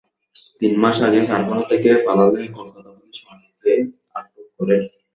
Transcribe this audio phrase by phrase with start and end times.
[0.59, 3.71] তিন মাস আগে কারখানা থেকে পালালে কলকাতা পুলিশ মাটিকে
[4.15, 4.77] আটক করে।